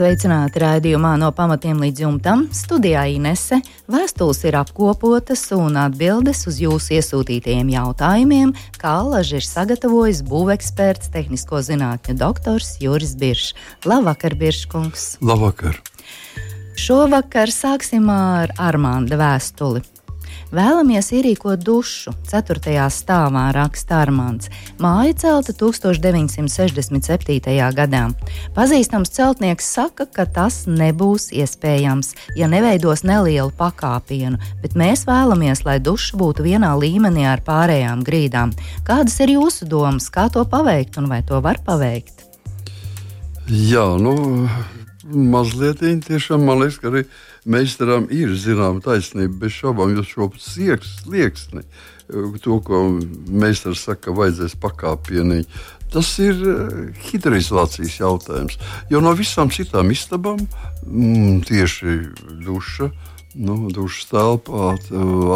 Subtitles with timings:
[0.00, 2.46] Sveicināti raidījumā no pamatiem līdz jumtam.
[2.56, 3.58] Studijā Inese
[3.92, 11.60] vēstules ir apkopotas un atbildes uz jūsu iesūtītajiem jautājumiem, kā alaži ir sagatavojis būveksperts, tehnisko
[11.68, 13.52] zinātņu doktors Juris Biršs.
[13.84, 15.18] Labvakar, Birškungs!
[15.20, 15.76] Labvakar!
[16.80, 19.84] Šovakar sāksim ar Armānda vēstuli.
[20.50, 22.82] Vēlamies ierīkot dušu 4.
[22.90, 24.50] stāvā, raksta Armāns.
[24.82, 27.54] Māja celta 1967.
[27.76, 28.00] gadā.
[28.56, 35.78] Pazīstams celtnieks saka, ka tas nebūs iespējams, ja neveidos nelielu pakāpienu, bet mēs vēlamies, lai
[35.78, 38.50] duša būtu vienā līmenī ar pārējām grīdām.
[38.82, 42.26] Kādas ir jūsu domas, kā to paveikt un vai to var paveikt?
[43.46, 44.50] Jā, nu,
[45.06, 45.78] mazliet
[46.10, 47.06] tiešām man liekas, ka arī
[47.44, 51.64] meistaram ir zināma taisnība, bez šaubām, jo šo slieksni,
[52.42, 52.82] to, ko
[53.28, 55.44] meistars saka, vajadzēs pakāpienī.
[55.90, 56.74] Tas ir eh,
[57.10, 58.58] hidroizolācijas jautājums.
[58.90, 60.44] Jo no visām citām istabām
[60.86, 61.96] mm, tieši
[62.46, 62.92] duša.
[63.30, 64.72] Nu, Dušas telpā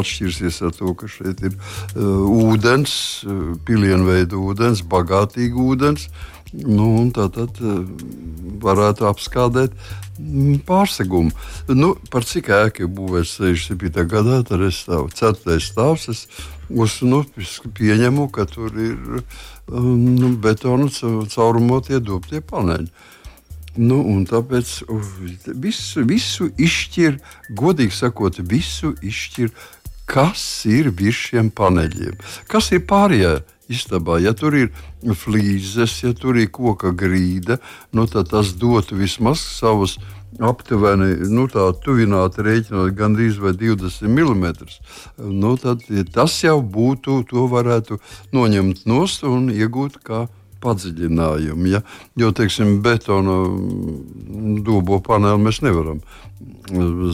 [0.01, 3.23] atšķirsies ar to, ka šeit ir uh, ūdens,
[3.69, 6.09] pilienveida ūdens, bagātīgi ūdens.
[6.55, 7.83] Nu, tā tad uh,
[8.63, 9.75] varētu apskādēt
[10.19, 11.33] Mm, pārsegumu.
[11.75, 14.05] Nu, par cik ēka ir būvēta 67.
[14.07, 15.57] gadā, tad es stāvu 4.
[15.59, 16.07] stāvs.
[16.13, 16.21] Es
[16.71, 17.25] uz, nu,
[17.75, 18.95] pieņemu, ka tur ir
[19.67, 20.87] um, nu, betona
[21.35, 22.87] caurumotie dobtie paneļi.
[23.75, 23.99] Nu,
[24.31, 24.85] tāpēc
[25.59, 27.19] visu, visu izšķir,
[27.59, 29.51] godīgi sakot, visu izšķir,
[30.07, 32.15] kas ir virs šiem paneļiem.
[32.47, 33.41] Kas ir pārējie?
[33.69, 34.19] Istabā.
[34.23, 34.71] Ja tur ir
[35.05, 37.59] flīzes, ja tur ir koka grīda,
[37.93, 39.99] nu, tad tas dotu vismaz savus
[40.43, 44.47] aptuveni nu, tuvināti rēķinot gandrīz 20 mm.
[45.31, 48.01] Nu, tad, tas jau būtu, to varētu
[48.35, 50.27] noņemt nost un iegūt kā
[50.65, 51.69] padziļinājumu.
[51.71, 51.83] Ja?
[52.19, 53.43] Jo, teiksim, betona
[54.65, 56.01] dūbo paneli mēs nevaram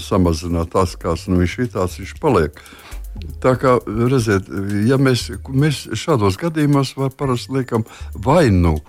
[0.00, 2.54] samazināt tās, kāds nu, viņš ir, tāds viņš paliek.
[2.54, 2.89] Uh,
[3.40, 4.48] Tā kā redziet,
[4.88, 8.84] ja mēs, mēs šādos gadījumos parasti liekam vai nu eh,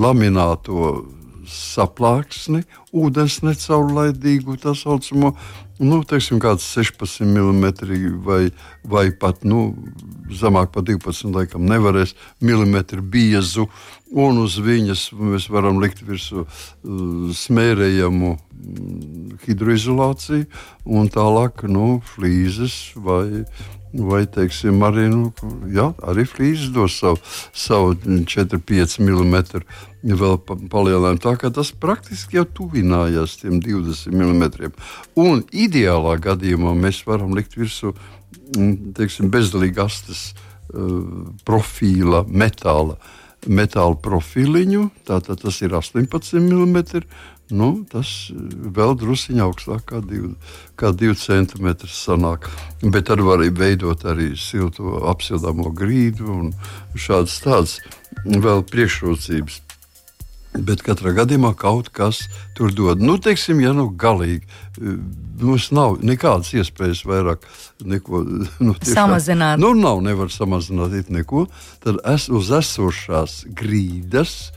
[0.00, 1.04] lamināto
[1.50, 2.62] saplāksni,
[2.94, 5.32] ūdens necaurlaidīgu, tā saucamo,
[5.82, 7.66] nu, teiksim, kāds 16 mm
[8.24, 8.40] vai,
[8.84, 9.66] vai pat nu,
[10.30, 13.68] zemāk par 12, laikam, nevarēs milimetru biezu,
[14.14, 16.50] un uz viņas mēs varam likt virsū uh,
[17.34, 20.46] smērējumu mm, hidroizolāciju,
[20.84, 23.44] un tālāk nu, flīzes vai
[23.94, 25.30] vai teiksim, arī, nu,
[25.70, 27.20] jā, arī flīzes dos savu,
[27.54, 29.36] savu 4-5 mm
[30.04, 31.22] vēl palielinājumu.
[31.22, 34.72] Tā kā tas praktiski jau tuvinājās tiem 20 mm.
[35.20, 42.98] Un ideālā gadījumā mēs varam likt virsū mm, teiksim, bezdalīgi astes uh, profila metāla.
[43.44, 47.02] Metāla profiliņu, tātad tas ir 18 mm,
[47.52, 49.92] nu, tas eh, vēl druskuļi augstāk,
[50.80, 51.68] kā 2 cm.
[51.90, 52.48] Sanāk.
[52.82, 56.50] Bet tad var arī veidot arī silto apsildāmo grīdu un
[56.96, 57.78] šādas tādas
[58.24, 59.60] vēl priekšrocības.
[60.54, 63.00] Bet katrā gadījumā kaut kas tur dod.
[63.02, 64.98] Nu, teiksim, ja nu galīgi eh,
[65.42, 67.44] mums nav nekādas iespējas vairāk
[67.84, 68.22] neko
[68.66, 69.60] nu, tiešām, samazināt.
[69.62, 71.48] Nu, nav, nevar samazināt neko.
[71.84, 74.52] Tad es uz esošās grīdas,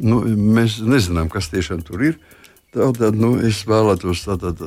[0.00, 2.20] nu, mēs nezinām, kas tiešām tur ir.
[2.72, 4.60] Tātad, nu, es vēlētos, tātad,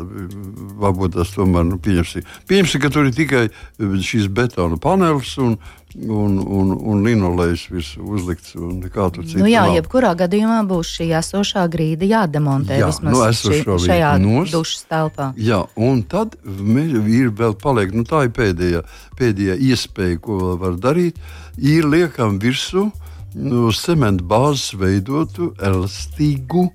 [0.78, 2.28] varbūt tas tomēr nu, pieņemsim.
[2.46, 3.48] Pieņemsim, ka tur ir tikai
[3.82, 5.56] šīs betona panelis un,
[5.98, 8.54] un, un, un linolejs virsū uzlikts.
[8.54, 9.74] Nu, jā, nav.
[9.80, 15.32] jebkurā gadījumā būs šī esošā grīda jādemontē jā, vismaz nu, šī, šajā nos, dušas telpā.
[15.42, 18.84] Jā, un tad ir vēl paliek, nu, tā ir pēdējā,
[19.18, 21.18] pēdējā iespēja, ko var darīt,
[21.58, 22.92] ir liekam virsū
[23.36, 26.70] nu, cementa bāzes veidotu elastīgu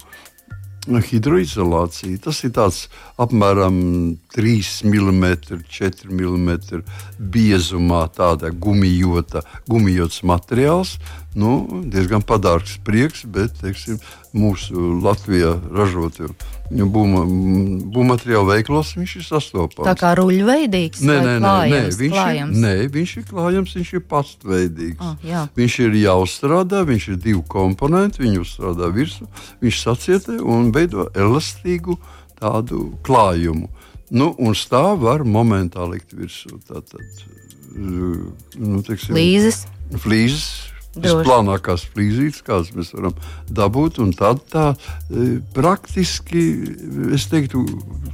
[0.89, 2.19] hidroizolācija.
[2.25, 2.89] Tas ir tāds
[3.21, 5.25] apmēram 3 mm,
[5.69, 6.51] 4 mm
[7.19, 10.97] biezumā, tāda gumijota, gumijots materiāls.
[11.39, 14.01] Nu, diezgan padārgs prieks, bet teiksim,
[14.35, 16.27] mūsu Latvijā ražotie
[16.71, 19.87] būvmateriālu veiklos viņš ir sastopams.
[19.87, 22.55] Tā kā ruļveidīgs nē, nē, nē, nē, viņš klājams.
[22.55, 25.03] ir, nē, viņš ir klājams, viņš ir pastveidīgs.
[25.03, 25.45] Oh, jā.
[25.59, 29.27] viņš ir jāuzstrādā, viņš ir divu komponentu, viņu uzstrādā virsmu,
[29.63, 31.99] viņš sacietē un veido elastīgu
[32.41, 33.71] tādu klājumu.
[34.11, 36.59] Nu, un stāv var momentā likt virsū.
[36.67, 37.03] Tātad
[37.75, 39.65] nu, teiksim, Līzes.
[40.03, 40.70] flīzes.
[40.99, 43.15] Visplānākās flīzītes, kādas mēs varam
[43.47, 44.01] dabūt.
[44.03, 46.47] un Tad tā e, praktiski,
[47.15, 47.63] es teiktu,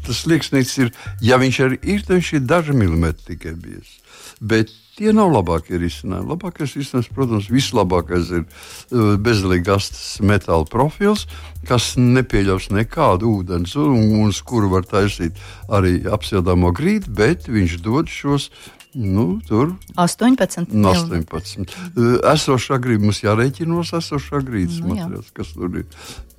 [0.05, 0.93] tas slieksnis ir,
[1.25, 3.97] ja viņš arī ir, tad viņš ir daži milimetri tikai biezs.
[4.41, 6.31] Bet tie nav labākie risinājumi.
[6.33, 9.91] Labākais risinājums, protams, vislabākais ir e, bezdelīgas
[10.25, 11.27] metāla profils,
[11.69, 15.37] kas nepieļaus nekādu ūdens, un, un uz kuru var taisīt
[15.73, 18.51] arī apsildāmo grīdu, bet viņš dod šos.
[18.97, 20.73] Nu, tur 18.
[20.73, 21.69] No mil- 18.
[21.97, 25.85] Uh, Esošā grīda mums jārēķinos esošā grīdas Nu, nu, materiāls, kas tur ir.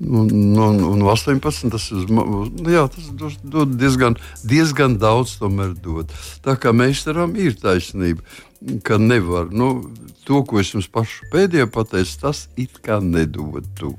[0.01, 1.69] Un, un, un 18.
[1.69, 3.12] tas, ma- nu, jā, tas
[3.45, 6.09] dod diezgan, diezgan daudz, tomēr dod.
[6.42, 8.25] Tā kā meistaram ir taisnība,
[8.83, 9.48] ka nevar.
[9.51, 9.92] Nu,
[10.25, 13.65] to, ko es jums pašu pēdējā pateicu, tas it kā nedod.
[13.77, 13.92] Tu.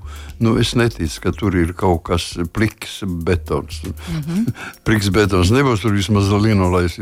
[0.43, 3.83] Nu, es neticu, ka tur ir kaut kas pliks betons.
[4.09, 4.23] Mm.
[4.25, 4.53] -hmm.
[4.85, 6.97] pliks betons nebūs, tur vismaz linolais.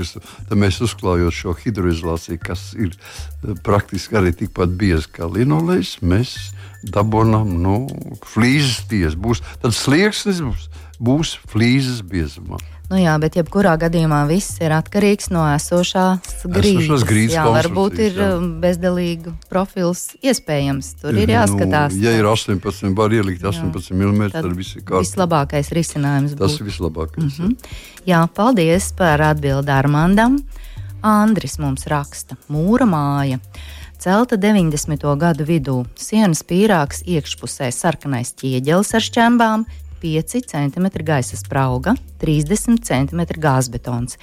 [0.48, 6.52] Tad mēs uzklājot šo hidroizolāciju, kas ir eh, praktiski arī tikpat bieza kā linolais, mēs
[6.82, 7.86] dabūjam nu,
[8.26, 9.14] flīzes tiesas.
[9.14, 10.68] Būs tad slieksnis būs,
[10.98, 12.58] būs flīzes biezumā.
[12.86, 17.02] Nu jā, bet jebkurā gadījumā viss ir atkarīgs no esošās grīdas.
[17.08, 18.28] grīdas jā, varbūt ir jā.
[18.36, 20.92] um, bezdelīgu profils iespējams.
[21.00, 21.96] Tur ir jāskatās.
[21.96, 25.02] Nu, ja ir 18, var ielikt 18 mm, tad, tad viss ir kārtībā.
[25.02, 26.62] Vislabākais risinājums Tas būtu.
[26.62, 27.24] ir vislabākais.
[27.24, 27.56] Mm Mhm.
[28.06, 30.38] Jā, paldies par atbildi Armandam.
[31.02, 33.40] Andris mums raksta, mūra māja.
[33.98, 35.16] Celta 90.
[35.18, 39.64] gadu vidū, sienas pīrāgs iekšpusē sarkanais ķieģelis ar šķembām,
[40.06, 44.18] 5 cm gaisa sprauga, 30 cm gāzbetons.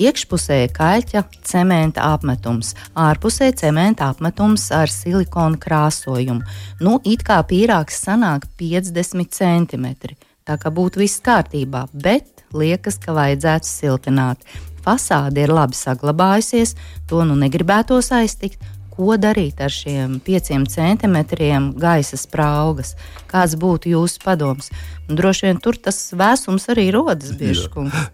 [0.00, 6.40] Iekšpusē kaļķa cementa apmetums, ārpusē cementa apmetums ar silikonu krāsojumu.
[6.80, 10.16] Nu, it kā pīrāgs sanāk 50 cm.
[10.46, 14.48] Tā kā būtu viss kārtībā, bet liekas, ka vajadzētu siltināt.
[14.86, 16.76] Fasāde ir labi saglabājusies,
[17.10, 18.62] to nu negribētos aiztikt.
[18.96, 22.94] Ko darīt ar šiem pieciem centimetriem gaisa spraugas?
[23.28, 24.70] Kāds būtu jūsu padoms?
[25.06, 27.68] Un droši vien tur tas vēsums arī rodas bieži.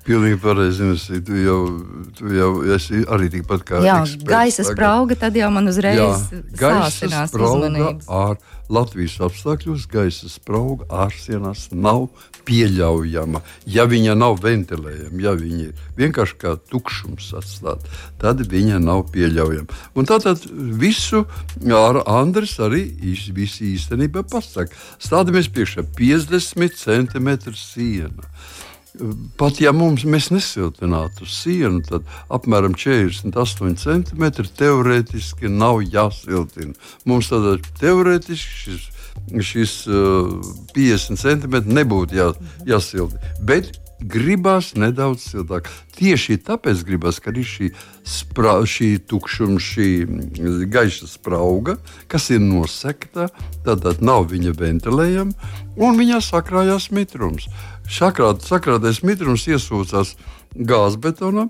[0.04, 0.82] Pilnīgi pareizi.
[0.84, 1.58] Ines, Tu jau,
[2.18, 6.10] tu jau esi arī tikpat kā Jā, eksperts gaisa sprauga, tad jau man uzreiz Jā,
[6.60, 8.08] sāsinās uzmanības.
[8.12, 8.36] ar
[8.72, 12.06] Latvijas apstākļos gaisa sprauga ārsienās nav
[12.46, 13.42] pieļaujama.
[13.68, 17.92] Ja viņa nav ventilējama, ja viņa ir vienkārši kā tukšums atstāta,
[18.22, 19.78] tad viņa nav pieļaujama.
[19.94, 20.42] Un tātad
[20.80, 21.24] visu
[21.76, 24.74] ar Andris arī īstenībā pasaka.
[25.02, 28.30] Stādamies priekšā 50 cm siena.
[29.40, 34.26] Pat ja mums mēs nesiltinātu sienu, tad apmēram 48 cm
[34.58, 36.76] teorētiski nav jāsiltina.
[37.08, 38.88] Mums tādā teorētiski šis,
[39.52, 40.34] šis uh,
[40.76, 42.28] 50 cm nebūtu jā,
[42.68, 43.32] jāsiltina.
[43.40, 43.72] Bet
[44.02, 45.68] gribās nedaudz siltāk.
[45.96, 47.70] Tieši tāpēc gribās, ka ir šī,
[48.08, 51.76] spra, šī tukšuma, šī mm, gaisa sprauga,
[52.10, 53.28] kas ir nosekta,
[53.64, 57.48] tad nav viņa ventilējama un viņā sakrājās mitrums.
[57.90, 60.14] Sakrāt, sakrātais mitrums iesūcās
[60.54, 61.48] gāzbetonā,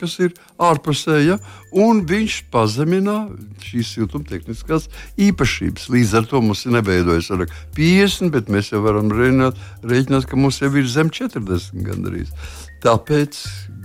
[0.00, 1.36] kas ir ārpusēja,
[1.76, 3.18] un viņš pazemina
[3.64, 4.88] šīs siltumtehniskās
[5.20, 5.90] īpašības.
[5.92, 7.44] Līdz ar to mums ir neveidojas ar
[7.76, 12.32] 50, bet mēs jau varam rēķināt, rēķināt ka mums jau ir zem 40 gandrīz.
[12.80, 13.36] Tāpēc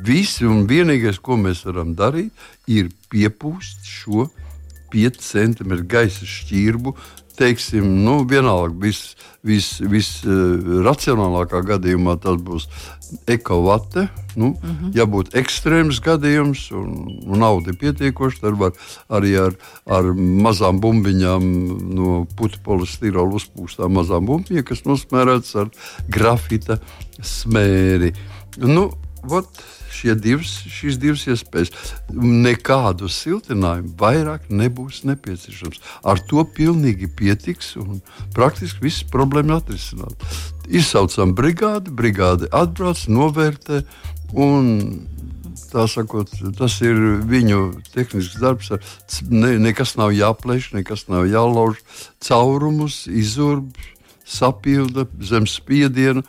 [0.07, 2.31] viss un vienīgais, ko mēs varam darīt,
[2.71, 4.29] ir piepūst šo
[4.95, 6.95] 5 cm gaisa šķirbu.
[7.35, 9.15] Teiksim, nu, vienalga, visracionālākā
[9.45, 12.67] vis, vis, uh, gadījumā tas būs
[13.27, 14.07] ekovate.
[14.35, 14.91] Nu, mm -hmm.
[14.93, 18.71] Ja būtu ekstrēms gadījums un, un nauda ir pietiekoša, tad var
[19.09, 19.53] arī ar,
[19.85, 21.43] ar mazām bumbiņām
[21.95, 25.69] no putekļa uzpūstām mazām bumbiņām, kas nosmērētas ar
[26.07, 26.79] grafita
[27.21, 28.13] smēri.
[28.57, 28.91] Nu,
[29.23, 29.47] vat,
[30.19, 31.71] divas, šīs divas iespējas.
[32.11, 35.81] Nekādu siltinājumu vairāk nebūs nepieciešams.
[36.03, 38.01] Ar to pilnīgi pietiks un
[38.35, 40.15] praktiski viss problēma atrisināt.
[40.67, 43.83] Izsaucam brigādi, brigāde atbrauc, novērtē
[44.33, 44.71] un
[45.89, 46.95] sakot, tas ir
[47.27, 48.71] viņu tehnisks darbs.
[49.29, 51.81] Ne, nekas nav jāplēš, nekas nav jālauž.
[52.23, 53.75] Caurumus izurb,
[54.25, 56.23] sapilda zem spiediena,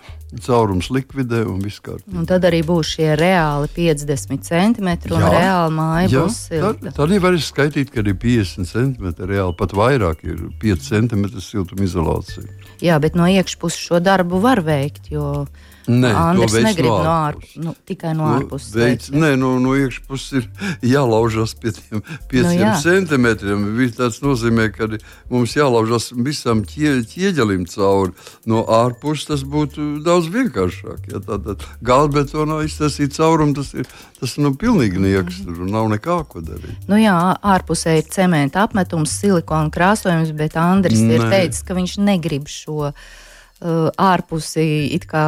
[0.44, 2.16] caurums likvidē un viss kārtībā.
[2.18, 6.90] Un tad arī būs šie reāli 50 centimetri un jā, reāli māja jā, būs silta.
[6.90, 11.86] Tad arī var skaitīt, ka ir 50 centimetri reāli, pat vairāk ir 5 centimetri siltuma
[11.86, 12.46] izolācija.
[12.84, 15.46] Jā, bet no iekšpuses šo darbu var veikt, jo
[15.86, 17.58] Nē, Andris negrib no ārpuses.
[17.62, 18.72] Nu, tikai no ārpuses.
[18.74, 20.48] Veids, veids, nē, no, no iekšpuses ir
[20.94, 22.72] jālaužas pie tiem pieciem jā.
[22.72, 23.66] no centimetriem.
[23.96, 24.88] Tas nozīmē, ka
[25.30, 28.16] mums jālaužas visam ķie, ķieģelim cauri.
[28.50, 31.06] No ārpuses tas būtu daudz vienkāršāk.
[31.12, 33.86] Ja tātad gāzbetonā iztaisīt caurumu, tas ir
[34.20, 35.42] tas nu, pilnīgi nieks.
[35.46, 36.88] Tur nav nekā ko darīt.
[36.90, 37.14] Nu jā,
[37.46, 41.14] ārpusē ir cementa apmetums, silikona krāsojums, bet Andris Nē.
[41.18, 42.90] ir teicis, ka viņš negrib šo
[43.60, 45.26] uh, ārpusi it kā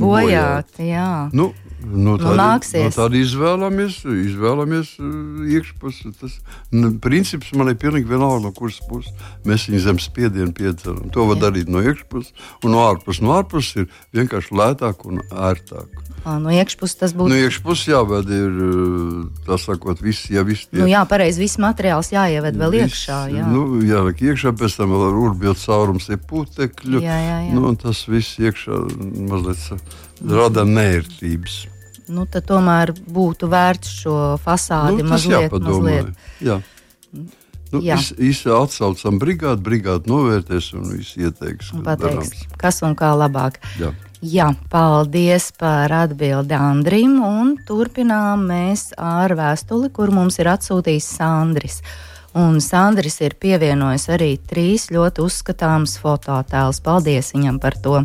[0.00, 0.76] bojāt.
[0.82, 1.28] Jā.
[1.32, 1.52] Nu,
[1.86, 2.88] Nu, Nu, tad, nāksies.
[2.88, 6.10] Nu, tad izvēlamies, izvēlamies uh, iekšpusi.
[6.18, 6.38] Tas
[6.74, 9.12] nu, princips man ir pilnīgi vienalga, no kuras puses
[9.46, 11.12] mēs viņu zem spiedienu piedzeram.
[11.14, 11.44] To var Jā.
[11.46, 12.32] darīt no iekšpuses
[12.64, 13.22] un no ārpuses.
[13.22, 16.02] No ārpuses ir vienkārši lētāk un ērtāk.
[16.26, 17.30] Ā, No iekšpuses tas būtu.
[17.30, 21.44] No iekšpuses jāved ir, uh, tā sakot, viss, ja viss tie Nu, jā, pareizi.
[21.44, 23.20] Viss materiāls jāieved vēl viss, iekšā.
[23.36, 23.46] Jā.
[23.52, 27.04] Nu, jā, liek iekšā, pēc tam vēl ar urbiet caurums ir putekļu.
[27.04, 27.54] Jā, jā, jā.
[27.54, 28.78] Nu, un tas viss iekšā
[29.30, 29.86] mazliet
[30.30, 31.56] rada nērtības.
[32.08, 35.82] Nu, tad tomēr būtu vērts šo fasādi Nu, mazliet, jāpadomā.
[35.82, 36.26] mazliet.
[36.46, 36.60] Jā.
[37.72, 41.72] Nu, Īsi atsaucam brigādi, brigādi novērtēs un viss ieteiks.
[41.74, 42.58] Un pateiks, darāms.
[42.62, 43.58] kas un kā labāk.
[43.80, 43.90] Jā.
[44.22, 47.18] Jā, paldies par atbildi Andrim.
[47.26, 51.82] Un turpinām mēs ar vēstuli, kur mums ir atsūtījis Sandris.
[52.36, 56.82] Un Sandris ir pievienojis arī trīs ļoti uzskatāmas fototēlus.
[56.84, 58.02] Paldies viņam par to.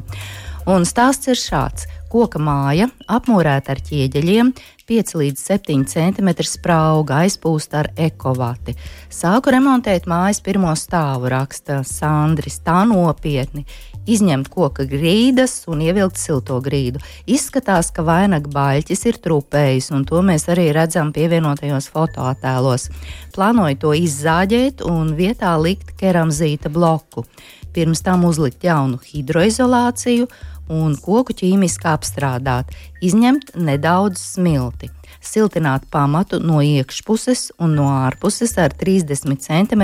[0.71, 1.88] Un stāsts ir šāds.
[2.11, 4.50] Koka māja, apmūrēta ar ķieģeļiem,
[4.91, 8.75] 5 līdz 7 cm sprauga, aizpūsta ar ekovati.
[9.11, 12.59] Sāku remontēt mājas pirmo stāvu, raksta Sandris.
[12.63, 13.63] Tā nopietni.
[14.10, 17.01] Izņemt koka grīdas un ievilkt silto grīdu.
[17.29, 22.88] Izskatās, ka vainaga baļķis ir trupējis, un to mēs arī redzam pievienotajos fotoattēlos.
[23.36, 27.27] Plānoju to izzāģēt un vietā likt keramzīta bloku.
[27.75, 30.25] Pirms tam uzlikt jaunu hidroizolāciju
[30.72, 32.72] un koku ķīmiski apstrādāt,
[33.03, 34.89] izņemt nedaudz smilti,
[35.21, 39.83] siltināt pamatu no iekšpuses un no ārpuses ar 30 cm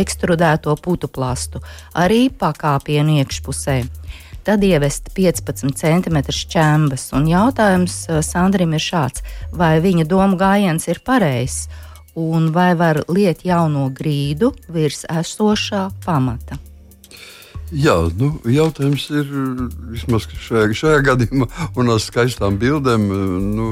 [0.00, 1.62] ekstrudēto putu plastu,
[1.94, 3.80] arī pakāpienu iekšpusē.
[4.48, 10.88] Tad ievest 15 cm šķembas, un jautājums eh, Sandrim ir šāds: vai viņa domu gājiens
[10.88, 11.66] ir pareizs,
[12.16, 16.67] un vai var liet jauno grīdu virs esošā pamata?
[17.68, 19.26] Jā, nu, jautājums ir
[19.92, 23.04] vismaz šajā, šajā gadījumā, un ar skaistām bildēm.
[23.44, 23.66] Nu,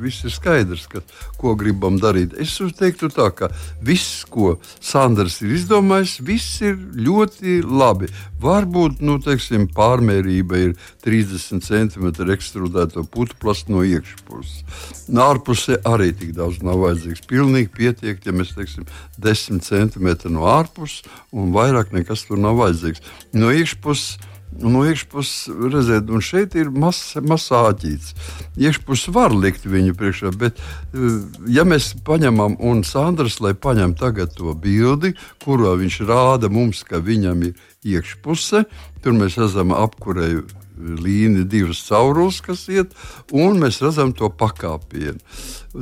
[0.00, 1.02] viss ir skaidrs, ka,
[1.38, 2.34] ko gribam darīt.
[2.42, 3.52] Es teiktu, tā, ka
[3.86, 8.10] viss, ko Sandrs ir izdomājis, viss ir ļoti labi.
[8.42, 10.74] Varbūt nu, teiksim, pārmērība ir
[11.06, 15.06] 30 cm ekstrudēto putu plastu no iekšpuses.
[15.08, 17.26] No ārpusē arī tik daudz nav vajadzīgs.
[17.30, 18.88] Pilnīgi pietiek, ja mēs teiksim
[19.22, 23.04] 10 cm no ārpuses un vairāk nekas tur nav vajadzīgs.
[23.36, 24.16] No iekšpuses
[24.56, 28.14] No iekšpuses redzēt, un šeit ir mazs masāķis.
[28.56, 30.56] Iekšpuses var likt viņu priekšā, bet,
[30.94, 31.18] eh,
[31.52, 36.96] ja mēs paņemam, un Sandrs, lai paņem tagad to bildi, kurā viņš rāda mums, ka
[36.96, 38.64] viņam ir iekšpuse,
[39.02, 40.46] tur mēs redzam apkurēju
[40.76, 42.94] līniju, divas caurules, kas iet,
[43.32, 45.20] un mēs redzam to pakāpienu.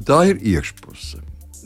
[0.07, 1.23] Tā ir iekšpuse.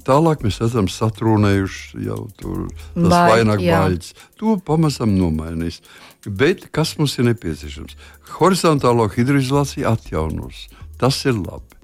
[0.08, 4.14] Tālāk mēs esam satrūnējuši jau tur tas Baļķi, vainag baļķis.
[4.40, 5.82] To pamazām nomainīs.
[6.24, 7.96] Bet kas mums ir nepieciešams?
[8.38, 10.66] Horizontālo hidroizolāciju atjaunos.
[11.00, 11.76] Tas ir labi.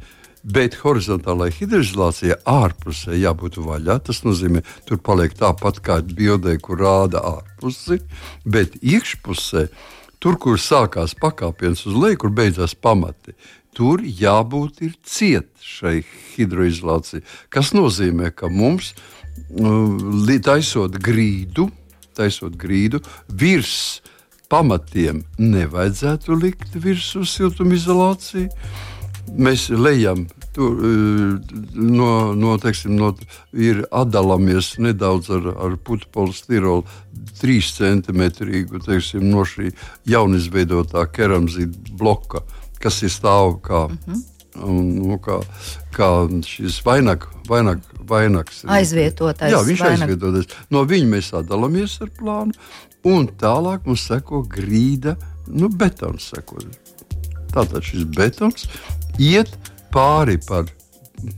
[0.44, 3.98] Bet horizontālajai hidroizolācijai ārpusē jābūt vaļā.
[4.04, 8.02] Tas nozīmē, tur paliek tāpat kā bildē, kur rāda ārpusi.
[8.44, 9.68] Bet iekšpusē,
[10.24, 13.34] tur, kur sākās pakāpiens uz leju, kur beidzās pamati,
[13.76, 15.98] tur jābūt ir ciet šai
[16.32, 17.20] hidroizolācijai.
[17.52, 18.94] Kas nozīmē, ka mums
[19.52, 19.90] nu,
[20.46, 21.68] taisot grīdu,
[22.16, 24.00] taisot grīdu virs
[24.48, 28.48] pamatiem nevajadzētu likt virsū siltumizolāciju.
[29.36, 30.24] Mēs lejam
[30.54, 33.12] tur, eh, no, no, teiksim, no,
[33.52, 36.84] ir atdalāmies nedaudz ar, ar polistirolu,
[37.40, 39.72] 3 centimetrīgu teiksim, no šī
[40.08, 42.44] jaunizveidotā keramzīta bloka,
[42.80, 43.88] kas ir stāv kā.
[43.88, 44.22] Mm -hmm.
[44.54, 45.40] Un, nu, kā,
[45.90, 46.08] kā
[46.46, 48.60] šis vainag, vainag, vainags.
[48.70, 50.46] Aizvietotais Jā, viņš vainag- aizvietotais.
[50.70, 52.52] No viņa mēs atdalāmies ar plānu,
[53.04, 55.16] un tālāk mums seko grīda,
[55.48, 56.30] nu, betons.
[56.30, 56.58] Seko.
[57.50, 58.68] Tātad šis betons
[59.18, 59.58] iet
[59.94, 60.66] pāri par,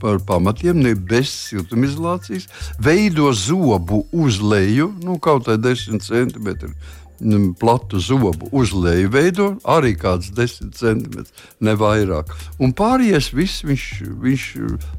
[0.01, 2.47] par pamatiem, ne bez siltumizolācijas,
[2.81, 6.73] veido zobu uz leju, nu, kaut kā 10 centimetru.
[7.19, 12.33] mm, Platu zobu uz leju veido arī kāds 10 centimetrus, ne vairāk.
[12.59, 13.85] Un pārējais viss viņš,
[14.25, 14.49] viņš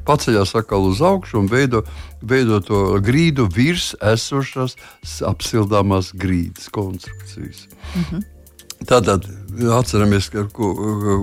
[0.06, 1.84] paceļās atkal uz augšu un veido,
[2.22, 4.78] veido to grīdu virs esošās
[5.26, 7.68] apsildāmās grīdas konstrukcijas.
[8.86, 9.24] Tātad
[9.74, 10.70] atceramies, ka ko,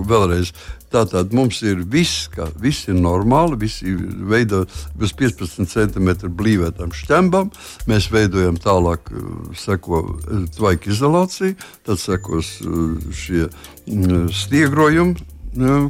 [0.04, 0.52] vēlreiz.
[0.92, 3.98] Tātad mums ir viss, ka viss ir normāli, viss ir
[4.30, 7.50] veidojis uz 15 cm blīvētam šķembam.
[7.90, 9.10] Mēs veidojam tālāk,
[9.58, 10.04] seko
[10.56, 12.58] tvaika izolācija, tad sekos
[13.18, 13.48] šie
[14.34, 15.35] stiegrojumi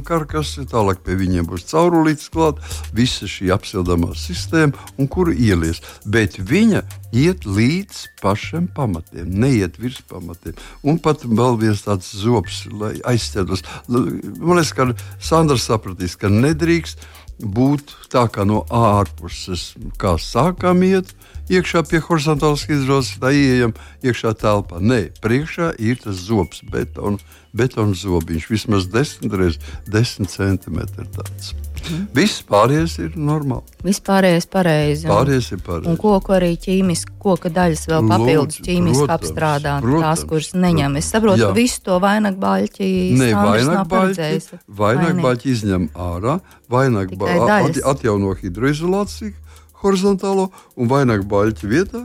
[0.07, 2.61] karkas, tālāk pie viņiem būs caurulītes klāt,
[2.95, 5.81] visa šī apsildāmā sistēma, un kuru ielies.
[6.05, 6.83] Bet viņa
[7.15, 10.57] iet līdz pašiem pamatiem, neiet virs pamatiem.
[10.87, 13.65] Un pat vēl viens tāds zops, lai aizķertos.
[13.87, 17.03] Man liekas, ka Sandra sapratīs, ka nedrīkst
[17.37, 21.13] būt tā kā no ārpuses, kā sākām iet
[21.51, 23.75] iekšā pie horizontālas izrādes, tā ieejam
[24.05, 24.81] iekšā telpā.
[24.83, 27.21] Nē, priekšā ir tas zobs, betona,
[27.55, 31.55] betona zobiņš, vismaz 10 reizes 10 centimetri tāds.
[31.87, 32.07] Mm.
[32.15, 33.77] Viss pārējais ir normāli.
[33.85, 35.07] Viss pārējais pareizi.
[35.07, 35.91] Pārējais ir pareizi.
[35.91, 40.99] Un koku arī ķīmiski, koka daļas vēl papildus ķīmiski apstrādāt, protams, tās, kuras neņem.
[40.99, 41.51] Es saprotu, Jā.
[41.51, 46.39] ka visu to vainagbaļķi vainagbaļķi, vainagbaļķi izņem ārā,
[46.73, 49.46] vainagbaļķi atjauno hidroizolāciju
[49.83, 52.03] horizontālo un vainagu baļķu vietā.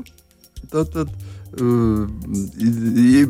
[0.73, 1.11] Tātad,
[1.61, 2.07] uh,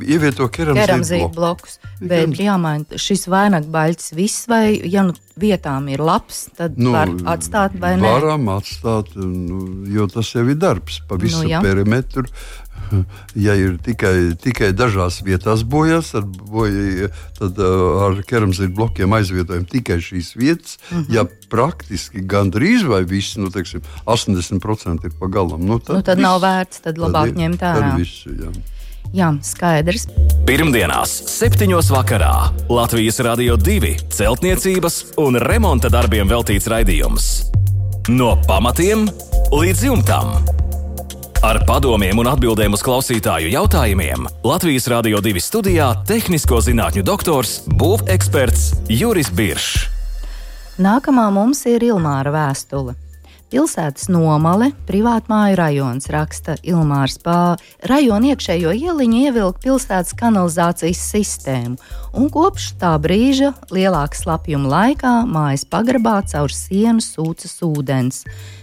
[0.06, 1.78] ievieto keramzītu blokus.
[1.99, 7.75] Bet jāmaina šis vainagbaļķis viss, vai ja nu vietām ir labs, tad nu, var atstāt
[7.82, 8.06] vai ne?
[8.06, 12.26] Varam atstāt, nu, jo tas jau ir darbs pa visu nu, perimetru
[13.38, 17.08] ja ir tikai, tikai dažās vietās bojās, tad, boja,
[17.38, 20.78] tad uh, ar keramzītu blokiem aizvietojam tikai šīs vietas.
[20.90, 21.14] Mm -hmm.
[21.14, 26.28] Ja praktiski gandrīz vai viss, nu, teiksim, 80% ir pagalam, nu, tad, nu, tad viss,
[26.28, 27.96] nav vērts, tad labāk tad, ņemt ārā.
[27.99, 28.52] Visu, jā.
[29.12, 30.06] Jā, skaidrs.
[30.49, 31.68] Pirmdienās, 7.
[31.92, 37.28] vakarā Latvijas Rādio 2 celtniecības un remonta darbiem veltīts raidījums.
[38.08, 39.04] No pamatiem
[39.52, 40.32] līdz jumtam.
[41.42, 48.87] Ar padomiem un atbildēm uz klausītāju jautājumiem Latvijas Rādio 2 studijā- tehnisko zinātņu doktors, būveksperts
[48.87, 49.88] Juris Biršs.
[50.78, 52.94] Nākamā mums ir Ilmāra vēstule.
[53.52, 57.59] Pilsētas nomale, privātmāju rajons, raksta Ilmārs Pā.
[57.85, 61.76] Rajona iekšējo ieliņu ievilka pilsētas kanalizācijas sistēmu,
[62.16, 68.23] un kopš tā brīža lielāka slapjuma laikā mājas pagrabā caur sienu sūcas ūdens.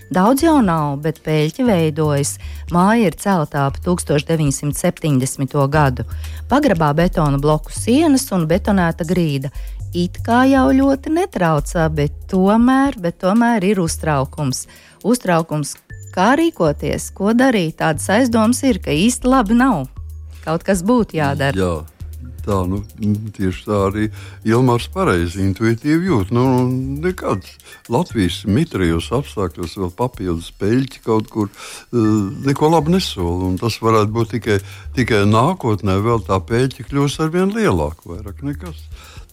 [0.10, 2.39] Daudz jau nav, bet pēļķi veidojas.
[2.74, 5.53] Māja ir celtā ap 1970.
[5.69, 6.08] gadu.
[6.50, 9.54] Pagrabā betona bloku sienas un betonēta grīda.
[9.97, 14.67] It kā jau ļoti netraucā, bet tomēr, bet tomēr ir uztraukums.
[15.02, 15.75] Uztraukums,
[16.13, 17.80] kā rīkoties, ko darīt.
[17.82, 19.88] Tādas aizdomas ir, ka īsti labi nav.
[20.45, 21.58] Kaut kas būtu jādara.
[21.58, 21.73] Jā
[22.49, 22.82] tā, nu,
[23.36, 24.08] tieši tā arī
[24.47, 26.34] Ilmārs pareizi intuitīvi jūt.
[26.36, 26.45] Nu,
[27.04, 27.52] nekāds
[27.91, 31.99] Latvijas mitrajos apstākļos vēl papildus peļķi kaut kur uh,
[32.47, 33.52] neko labu nesola.
[33.62, 34.60] Tas varētu būt tikai,
[34.97, 38.88] tikai nākotnē, vēl tā peļķa kļūs ar vien lielāku, vairāk nekas.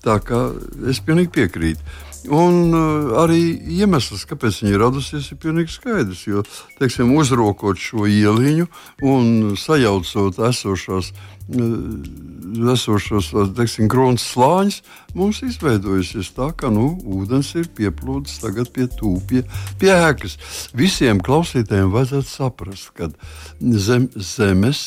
[0.06, 0.42] Tā kā
[0.90, 1.96] es pilnīgi piekrītu.
[2.32, 3.40] Un uh, arī
[3.78, 6.24] iemesls, kāpēc viņa ir radusies, ir pilnīgi skaidrs.
[6.26, 6.42] Jo,
[6.80, 8.66] teiksim, uzrokot šo ieliņu
[9.06, 14.80] un sajaucot esošās, uh, esošos teiksim, kronas slāņus,
[15.14, 16.88] mums izveidojusies tā, ka nu,
[17.18, 19.46] ūdens ir pieplūdis tagad pie tūpja,
[19.78, 20.38] pie ēkas.
[20.74, 23.12] Visiem klausītājiem vajadzētu saprast, ka
[23.60, 24.86] zem, zemes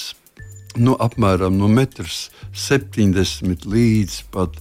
[0.78, 4.60] nu, apmēram no 1,70 m līdz pat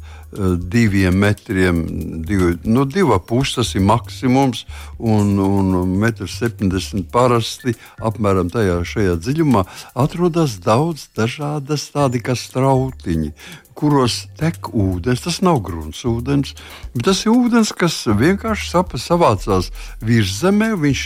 [0.59, 1.83] diviem metriem,
[2.27, 4.64] divi, nu, divi pusi tas ir maksimums,
[4.99, 8.83] un, un metrs 70 parasti apmēram tajā
[9.17, 9.64] dziļumā
[9.97, 13.33] atrodas daudz dažādas tādi kā strautiņi,
[13.79, 15.23] kuros tek ūdens.
[15.23, 16.55] Tas nav gruntsūdens,
[16.95, 19.71] bet tas ir ūdens, kas vienkārši savācās
[20.05, 21.03] virzemē, viņš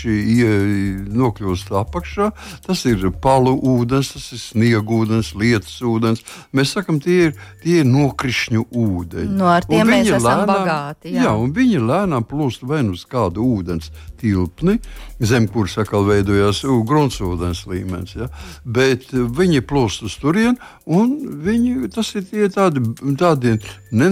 [1.23, 2.31] nokļūst apakšā.
[2.67, 6.25] Tas ir palu ūdens, tas ir sniegu ūdens, lietus ūdens.
[6.57, 9.37] Mēs sakām, tie ir, tie ir nokrišņu ūdeņi.
[9.37, 11.13] No ar tiem mēs esam lēnām, bagāti.
[11.13, 11.29] Jā.
[11.29, 14.79] jā, un viņi lēnām plūst vai nu uz kādu ūdens tilpni,
[15.23, 18.15] zem kuras atkal veidojās gruntsūdens līmenis.
[18.21, 18.29] Ja?
[18.65, 22.83] Bet viņi plūst uz turieni, un viņi, tas ir tie tādi,
[23.19, 23.55] tādi
[23.95, 24.09] ne,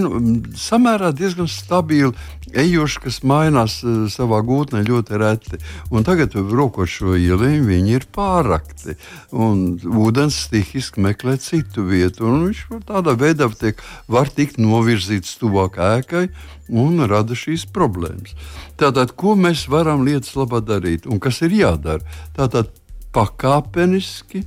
[0.59, 2.11] samērā diezgan stabili
[2.51, 5.59] ejuši, kas mainās uh, savā gūtnē ļoti reti.
[5.91, 8.97] Un tagad, rokot šo ieliņu, viņi ir pārakti.
[9.31, 12.27] Un ūdens stihiski meklē citu vietu.
[12.27, 13.79] Viņš tādā veidā tiek,
[14.11, 16.27] var tikt novirzīts tuvāk ēkai
[16.71, 18.35] un rada šīs problēmas.
[18.79, 22.03] Tātad, ko mēs varam lietas labā darīt un kas ir jādara?
[22.37, 22.71] Tātad
[23.15, 24.45] pakāpeniski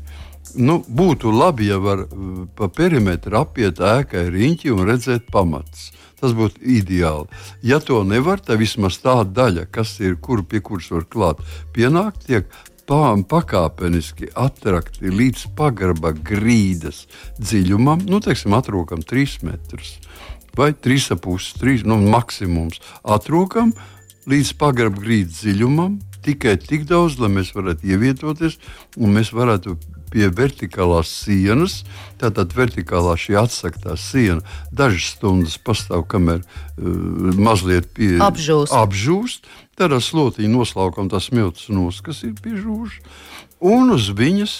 [0.57, 5.91] nu, būtu labi, ja var uh, pa perimetru apiet ēkai riņķi un redzēt pamatus.
[6.21, 7.27] Tas būtu ideāli.
[7.67, 11.43] Ja to nevar, tad vismaz tā daļa, kas ir, kur pie kuras var klāt,
[11.75, 12.49] pienākt, tiek
[12.85, 17.07] pakāpeniski attrakti līdz pagraba grīdas
[17.41, 19.99] dziļumam, nu, teiksim, atrokam 3 metrus
[20.57, 22.81] vai 3,5, 3 nu, maksimums.
[23.03, 23.73] Atrokam
[24.31, 28.59] līdz pagraba grīdas dziļumam tikai tik daudz, lai mēs varētu ievietoties
[28.97, 29.77] un mēs varētu
[30.15, 31.83] pie vertikālās sienas.
[32.23, 34.41] Tātad vertikālā šī atsaktā siena
[34.73, 38.75] dažas stundas pastāv, kamēr uh, mazliet pie, apžūst.
[38.79, 39.51] apžūst.
[39.75, 43.03] Tad ar slotiņu noslaukam tās smilts nos, kas ir piežūžas,
[43.59, 44.55] un uz viņas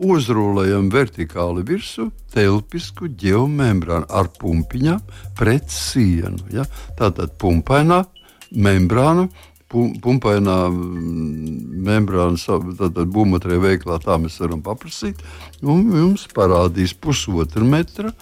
[0.00, 5.02] uzrūlējam vertikāli virsmu telpisku geomembrānu ar pumpiņām
[5.38, 6.40] pret sienu.
[6.54, 6.64] Ja?
[6.98, 8.04] Tātad pumpainā
[8.50, 9.28] membrāna
[9.70, 12.46] pumpainā mm, membrānas,
[12.78, 15.20] tad būvmatrē veiklā tā mēs varam paprasīt.
[15.62, 18.12] Un jums parādīs pusotru metra,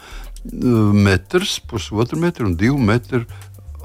[0.44, 3.24] mm, metrs, pusotru metru un divu metru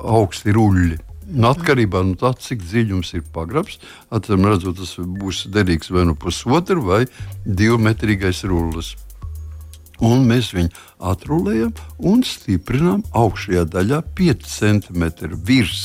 [0.04, 1.00] augsti ruļļi.
[1.34, 3.80] Nu, atkarībā no tā, cik dziļums ir pagrabs,
[4.14, 7.06] atcīm redzot, tas būs derīgs vai nu pusotru vai
[7.46, 8.94] divu metrīgais rullis.
[10.04, 10.74] Un mēs viņu
[11.14, 11.72] atrulējam
[12.12, 15.06] un stiprinām augšējā daļā 5 cm
[15.48, 15.84] virs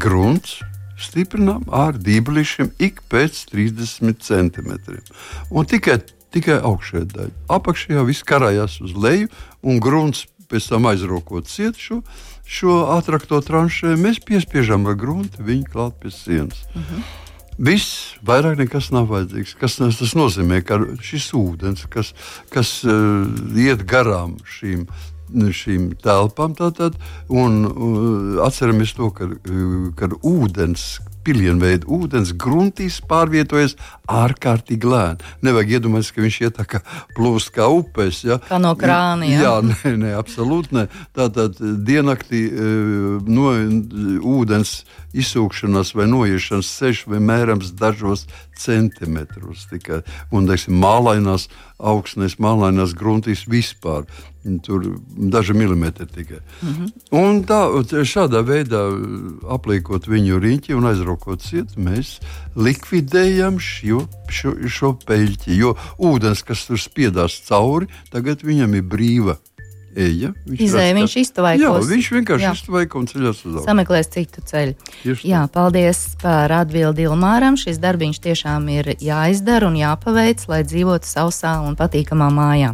[0.00, 0.62] grunts,
[1.02, 5.04] stiprinām ar dīblišiem ik pēc 30 centimetriem.
[5.50, 6.00] Un tikai,
[6.34, 7.36] tikai augšējā daļa.
[7.58, 9.30] Apakšējā viss karājās uz leju,
[9.62, 12.02] un grunts pēc tam aizrokot ciet šo,
[12.94, 16.64] atrakto tranšē, mēs piespiežam ar gruntu viņu klāt pie sienas.
[16.74, 17.02] Uh -huh.
[17.58, 19.56] Viss, vairāk nekas nav vajadzīgs.
[19.58, 22.14] Kas, tas nozīmē, ka šis ūdens, kas,
[22.54, 23.26] kas uh,
[23.58, 24.86] iet garām šīm
[25.32, 26.56] šīm telpām.
[26.58, 29.30] Tātad, un, un atceramies to, ka,
[29.98, 30.96] ka ūdens
[31.28, 33.76] pilienveida ūdens gruntīs pārvietojas
[34.08, 35.32] ārkārtīgi lēni.
[35.44, 36.80] Nevajag iedomāties, ka viņš iet tā kā
[37.16, 38.22] plūst kā upēs.
[38.28, 38.38] Ja?
[38.48, 39.28] Kā no krāna.
[39.28, 40.86] Jā, jā nē, nē, absolūti nē.
[41.18, 42.46] Tātad diennaktī
[43.28, 43.52] no
[44.38, 44.80] ūdens
[45.16, 48.26] izsūkšanās vai noiešanas ceļš vai mērams dažos
[48.58, 50.02] centimetrus tikai.
[50.34, 54.06] Un, teiksim, mālainās augsnēs, mālainās gruntīs vispār.
[54.64, 54.84] Tur
[55.32, 56.38] daži milimetri tikai.
[56.62, 56.92] Mm -hmm.
[57.20, 57.60] Un tā,
[58.04, 58.80] šādā veidā
[59.48, 62.18] apliekot viņu riņķi un aizraukot ciet, mēs
[62.56, 65.58] likvidējam šo, šo, šo peļķi.
[65.58, 69.36] Jo ūdens, kas tur spiedās cauri, tagad viņam ir brīva
[69.96, 70.32] eja.
[70.48, 71.62] Viņš, Izēja, viņš iztuvaikos.
[71.62, 73.64] Jā, viņš vienkārši iztuvaiko un ceļās uz augšu.
[73.66, 74.74] Sameklēs citu ceļu.
[75.02, 77.54] Tieši jā, paldies par atbildi Ilmāram.
[77.60, 82.70] Šis darbiņš tiešām ir jāizdara un jāpaveic, lai dzīvotu sausā un patīkamā mājā.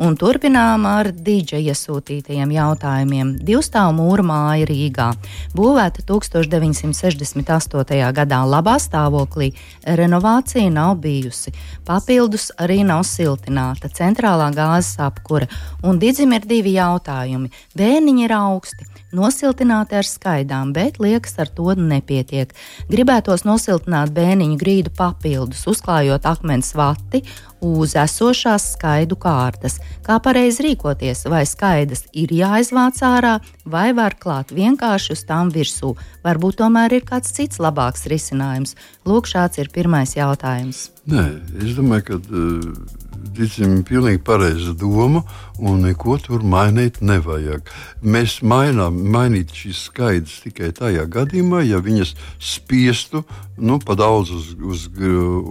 [0.00, 3.34] Un turpinām ar dīdža iesūtītajiem jautājumiem.
[3.44, 5.10] Divstāvu mūra māja Rīgā.
[5.56, 8.00] Būvēta 1968.
[8.16, 9.52] gadā labā stāvoklī,
[9.84, 11.52] renovācija nav bijusi.
[11.88, 15.48] Papildus arī nav siltināta centrālā gāzes apkure
[15.82, 17.50] un Didzim ir divi jautājumi.
[17.78, 18.86] Bērniņi ir augsti,
[19.16, 22.52] nosiltināti ar skaidām, bet liekas, ar to nepietiek.
[22.90, 27.22] Gribētos nosiltināt bērniņu grīdu papildus, uzklājot akmens vati
[27.60, 29.78] uz esošās skaidu kārtas.
[30.06, 33.34] Kā pareizi rīkoties, vai skaidas ir jāizvāc ārā,
[33.64, 35.92] vai var klāt vienkārši uz tām virsū.
[36.24, 38.76] Varbūt tomēr ir kāds cits labāks risinājums.
[39.08, 40.88] Lūk, šāds ir pirmais jautājums.
[41.10, 41.28] Nē,
[41.60, 42.20] es domāju, ka.
[42.30, 45.22] Uh ticam, pilnīgi pareiza doma,
[45.60, 47.68] un neko tur mainīt nevajag.
[48.02, 53.24] Mēs mainām, mainīt šīs skaidrs tikai tajā gadījumā, ja viņas spiestu
[53.60, 54.86] nu, pa daudz uz, uz,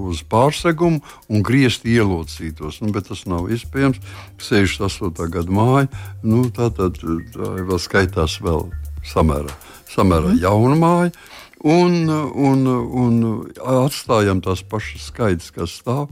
[0.10, 2.82] uz pārsegumu un griezt ielocītos.
[2.84, 4.01] Nu, bet tas nav iespējams.
[4.41, 5.29] 68.
[5.34, 5.89] gada māja,
[6.23, 8.65] nu, tā, tā, tā vēl skaitās vēl
[9.10, 9.53] samērā,
[9.93, 10.41] samērā mm.
[10.43, 11.13] jauna māja
[11.63, 12.65] un, un,
[13.04, 13.22] un
[13.60, 16.10] atstājam tās pašas skaidrs, kas stāv.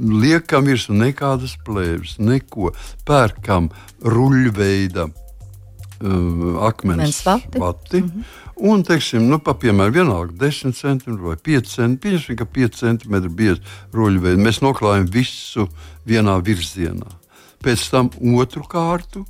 [0.00, 2.72] Liekam virsū nekādas plēves, neko.
[3.08, 7.58] Pērkam ruļveida uh, akmens vati.
[7.58, 8.00] vati.
[8.00, 8.38] Mm -hmm.
[8.60, 12.00] Un, teiksim, nu, pa, piemēram, vienalga 10 centimetri vai 5 centimetri.
[12.10, 13.60] Pieņemsim, ka 5 centimetri bieza
[13.92, 14.42] ruļveida.
[14.42, 15.68] Mēs noklājam visu
[16.06, 17.08] vienā virzienā.
[17.64, 19.24] Pēc tam otru kārtu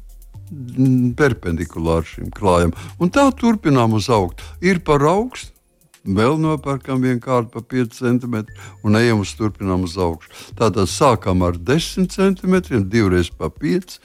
[1.19, 2.75] perpendikulāri šim klājam.
[3.01, 4.43] Un tā turpinām uzaugt.
[4.61, 5.55] Ir par augstu.
[6.01, 10.33] Vēl nopērkam vienu kārtu par 5 centimetriem un ejam uz turpinām uz augšu.
[10.57, 13.99] Tātad sākam ar 10 centimetriem, divreiz pa 5.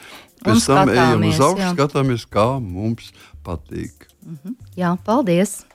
[0.43, 1.71] Pēc tam ejam uz augšu, jā.
[1.71, 3.13] skatāmies, kā mums
[3.47, 4.09] patīk.
[4.25, 4.55] -hmm.
[4.75, 5.65] Jā, paldies!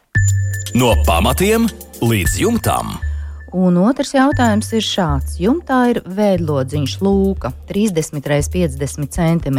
[0.75, 1.69] No pamatiem
[2.03, 3.10] līdz jumtam!
[3.51, 5.33] Un otrs jautājums ir šāds.
[5.43, 9.59] Jumtā ir veidlodziņš lūka 30 x 50 cm,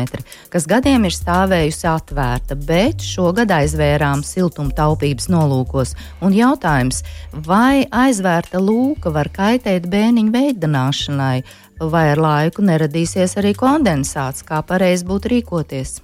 [0.54, 5.92] kas gadiem ir stāvējusi atvērta, bet šogad aizvērām siltuma taupības nolūkos.
[6.24, 7.02] Un jautājums,
[7.34, 11.42] vai aizvērta lūka var kaitēt bēniņu veidināšanai,
[11.92, 16.00] vai ar laiku neradīsies arī kondensāts, kā pareizi būtu rīkoties?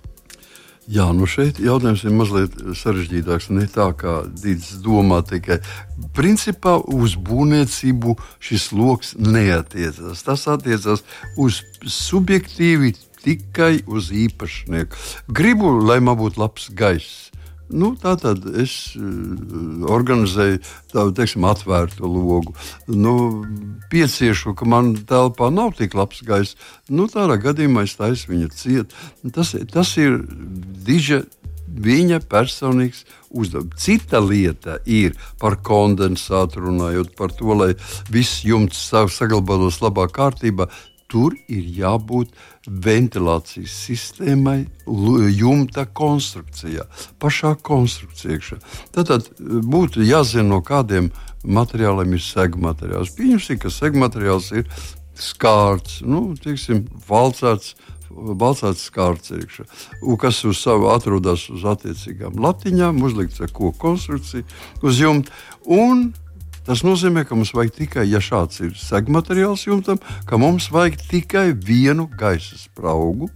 [0.88, 3.50] Jā, nu šeit jautājums ir mazliet sarežģītāks.
[3.52, 5.60] Ne tā kā Dīdis domā, tikai
[6.16, 10.24] principā uz būvniecību šis lokus neatiecas.
[10.24, 11.04] Tas attiecas
[11.36, 14.96] uz subjektīvi tikai uz īpašnieku.
[15.28, 17.27] Gribu, lai man būtu labs gaiss.
[17.68, 19.04] Nu, tā tad es uh,
[19.92, 20.62] organizēju
[20.94, 22.56] tādu teiksim, atvērtu logu.
[22.88, 23.44] Nu,
[23.92, 26.56] pieciešu, ka man telpā nav tik labs gaiss.
[26.88, 28.96] Nu, tādā gadījumā es taisu viņu ciet.
[29.36, 30.22] Tas, tas ir
[30.88, 31.26] diža.
[31.78, 33.76] Viņa personīgs uzdevums.
[33.78, 37.68] Cita lieta ir par kondensātu runājot, par to, lai
[38.10, 40.72] viss jumts saglabātos labā kārtībā.
[41.08, 42.34] Tur ir jābūt
[42.68, 44.66] ventilācijas sistēmai,
[45.32, 46.84] jumta konstrukcijā,
[47.24, 48.60] pašā konstrukcijā.
[48.92, 51.08] Tad, tad būtu jāzina, no kādiem
[51.48, 53.14] materiāliem ir segmateriāls.
[53.16, 54.68] Pieņemsim, ka segmateriāls ir
[55.16, 57.76] skārts, nu, teiksim, valcāts.
[58.18, 59.66] Balsāts skārts iekšā,
[60.18, 64.48] kas uz savu atrodas uz attiecīgām latiņām, uzlikts ar koku konstrukciju,
[64.82, 65.36] uz jumta.
[65.68, 66.08] Un
[66.68, 71.46] Tas nozīmē, ka mums vajag tikai, ja šāds ir segmateriāls jumtam, ka mums vajag tikai
[71.56, 73.30] vienu gaisa spraugu,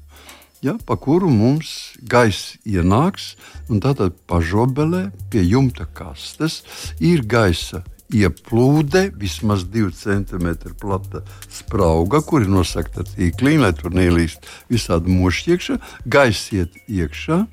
[0.60, 3.38] ja, pa kuru mums gaisa ienāks.
[3.72, 6.60] Tad pažobelē pie jumta kastes
[7.00, 14.44] ir gaisa ieplūde, vismaz 2 cm plata sprauga, kur ir nosakta tīkliņa, lai tur nelīst
[14.68, 15.80] visādi mošķi iekšā.
[16.04, 17.46] Gaisa iet iekšā,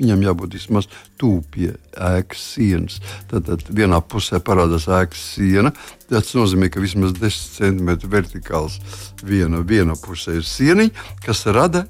[0.00, 0.88] Viņam jābūt vismaz
[1.20, 2.98] tuvu pie ēkas sienas.
[3.30, 5.74] Tad, tad vienā pusē parādās ēkas siena.
[6.08, 8.80] Tas nozīmē, ka vismaz 10 cm vertikāls
[9.22, 11.86] viena, viena pusē ir sieniņa, kas rada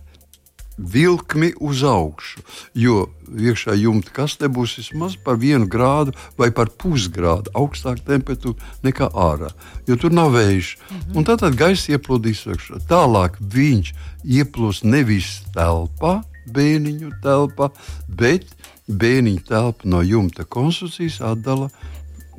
[0.81, 2.41] vilkmi uz augšu.
[2.75, 9.11] Jo iekšā jumta kastē būs vismaz par vienu grādu vai par pusgrādu augstāka temperatūra nekā
[9.13, 9.53] ārā.
[9.87, 10.77] Jo tur nav vējš.
[10.77, 11.17] Mm -hmm.
[11.17, 12.81] Un tad, tad gaisa ieplūdīs iekšā.
[12.89, 13.95] Tālāk viņš
[14.25, 16.23] ieplūst nevis telpā,
[16.55, 17.71] bēniņu telpa,
[18.09, 18.49] bet
[18.89, 21.71] bēniņu telpa no jumta konstrukcijas atdala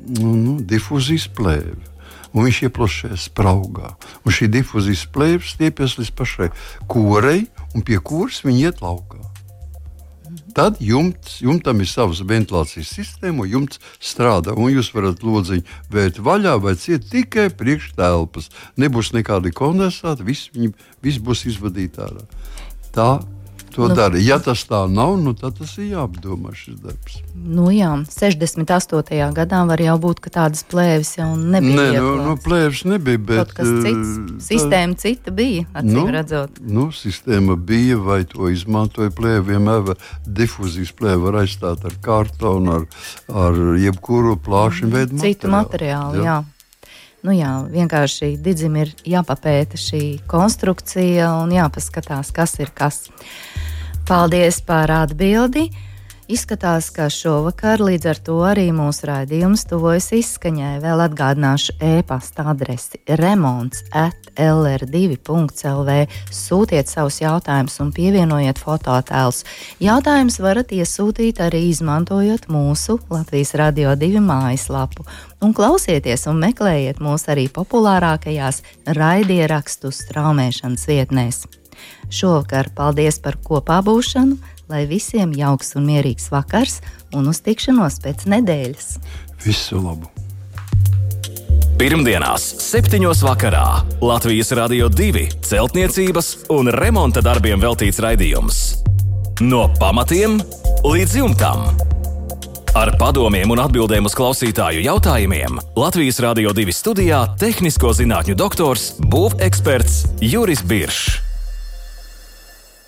[0.06, 1.90] nu, nu, difūzijas plēvi.
[2.32, 3.92] Un viņš šajā spraugā.
[4.24, 6.48] Un šī difūzijas plēve stiepjas līdz pašai
[6.88, 7.44] korei,
[7.76, 9.20] un pie kuras viņi iet laukā.
[10.52, 14.52] Tad jumts, jumtam ir savs ventilācijas sistēma, un jumts strādā.
[14.52, 18.50] Un jūs varat lodziņu vērt vaļā vai ciet tikai priekš telpas.
[18.80, 22.26] Nebūs nekādi kondensāti, viss, viņi, viss būs izvadīts ārā.
[22.92, 23.10] Tā
[23.74, 24.20] to nu, dara.
[24.22, 27.18] Ja tas tā nav, nu, tad tas ir jāapdomā šis darbs.
[27.34, 29.32] Nu, jā, 68.
[29.36, 31.76] gadā var jau būt, ka tādas plēves jau nebija.
[31.80, 34.14] Nē, nu, nu, plēves nebija, bet Kaut kas cits.
[34.14, 36.62] Tā, sistēma cita bija, acīm nu, redzot.
[36.62, 39.94] Nu, sistēma bija, vai to izmantoja plēve, vienmēr
[40.26, 42.88] difūzijas plēve var aizstāt ar kartonu, ar,
[43.48, 45.62] ar jebkuru plāšu mm, veidu citu materiālu.
[45.72, 46.40] materiālu jā.
[46.42, 46.42] Jā.
[47.22, 53.04] Nu jā, vienkārši Digim ir jāpapēta šī konstrukcija un jāpaskatās, kas ir kas.
[54.08, 55.68] Paldies par atbildi!
[56.32, 60.80] Izskatās, ka šovakar līdz ar to arī mūsu raidījums tuvojas izskaņai.
[60.82, 65.96] Vēl atgādināšu e-pasta adresi remonds at lr2.lv.
[66.32, 69.44] Sūtiet savus jautājumus un pievienojiet fototēlus.
[69.82, 75.06] Jautājumus varat iesūtīt arī izmantojot mūsu Latvijas Radio 2 mājaslapu.
[75.42, 78.64] Un klausieties un meklējiet mūs arī populārākajās
[78.98, 81.44] raidierakstu straumēšanas vietnēs.
[82.12, 84.38] Šovakar paldies par kopā būšanu!
[84.72, 86.80] lai visiem jauks un mierīgs vakars
[87.12, 88.96] un uz tikšanos pēc nedēļas.
[89.44, 90.08] Visu labu!
[91.82, 93.02] Pirmdienās, 7.
[93.26, 93.66] vakarā
[94.04, 98.60] Latvijas Rādio 2 celtniecības un remonta darbiem veltīts raidījums.
[99.42, 100.38] No pamatiem
[100.86, 101.66] līdz jumtam.
[102.78, 110.06] Ar padomiem un atbildēm uz klausītāju jautājumiem Latvijas Rādio 2 studijā- tehnisko zinātņu doktors, būveksperts
[110.22, 111.31] Juris Biršs.